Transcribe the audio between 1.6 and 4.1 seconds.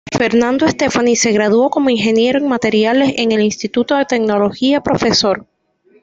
como Ingeniero en Materiales en el Instituto de